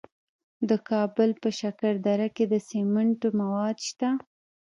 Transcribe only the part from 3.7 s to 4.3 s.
شته.